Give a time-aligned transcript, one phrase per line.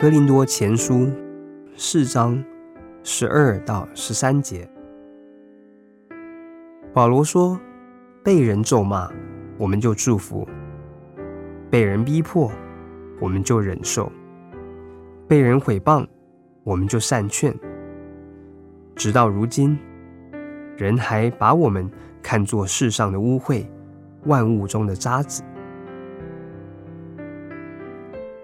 [0.00, 1.10] 哥林多前书
[1.76, 2.40] 四章
[3.02, 4.70] 十二到十三节，
[6.94, 7.58] 保罗说
[8.22, 9.10] ：“被人咒骂，
[9.56, 10.46] 我们就祝福；
[11.68, 12.48] 被人逼迫，
[13.18, 14.08] 我们就忍受；
[15.26, 16.06] 被人毁谤，
[16.62, 17.52] 我们就善劝。
[18.94, 19.76] 直到如今，
[20.76, 21.90] 人还把我们
[22.22, 23.66] 看作世上的污秽，
[24.26, 25.44] 万物中的渣滓。”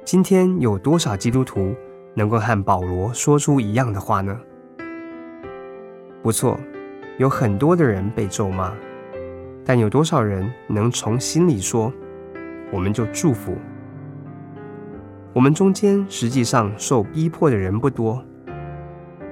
[0.05, 1.75] 今天有多少基督徒
[2.12, 4.39] 能够和保罗说出一样的话呢？
[6.23, 6.61] 不错，
[7.17, 8.71] 有很多的人被咒骂，
[9.65, 11.91] 但有多少人能从心里说，
[12.71, 13.57] 我们就祝福？
[15.33, 18.23] 我们中间实际上受逼迫的人不多，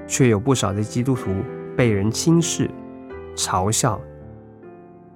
[0.06, 1.30] 却有不少的基督徒
[1.76, 2.70] 被人轻视、
[3.36, 4.00] 嘲笑，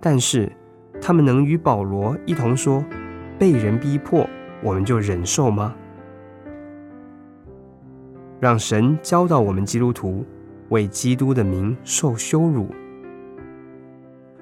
[0.01, 0.53] 但是
[1.01, 2.85] 他们能与保罗一同说，
[3.39, 4.29] 被人逼迫，
[4.63, 5.75] 我们就忍受吗？
[8.39, 10.25] 让神教导我们基督徒
[10.69, 12.69] 为基督的名受羞辱，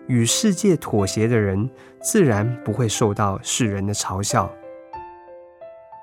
[0.09, 1.71] 与世界妥协的人，
[2.03, 4.51] 自然不会受到世人的嘲笑。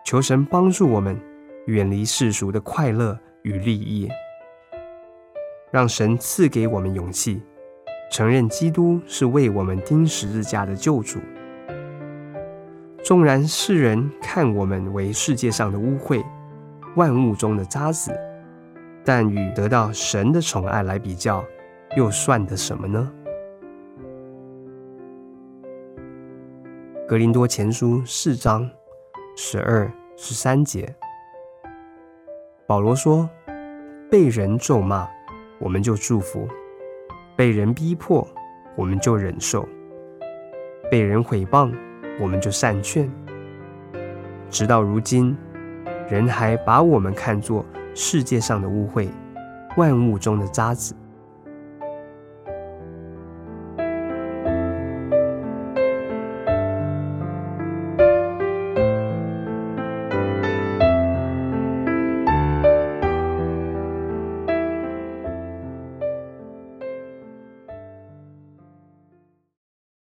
[0.06, 1.20] 求神帮助我们
[1.66, 4.10] 远离世俗的快乐与利益，
[5.70, 7.42] 让神赐给我们勇气，
[8.10, 11.20] 承认基督是为我们钉十字架的救主。
[13.12, 16.24] 纵然世人看我们为世界上的污秽，
[16.96, 18.16] 万物中的渣滓，
[19.04, 21.44] 但与得到神的宠爱来比较，
[21.98, 23.12] 又算得什么呢？
[27.06, 28.72] 格林多前书四章
[29.36, 30.96] 十二、十三节，
[32.66, 33.30] 保罗说
[34.10, 35.06] ：“被人咒骂，
[35.60, 36.48] 我们就祝福；
[37.36, 38.26] 被人逼迫，
[38.78, 39.68] 我们就忍受；
[40.90, 41.70] 被人毁谤。”
[42.22, 43.10] 我们就善劝，
[44.48, 45.36] 直到如今，
[46.08, 49.08] 人还把我们看作世界上的污秽，
[49.76, 51.01] 万物中的渣滓。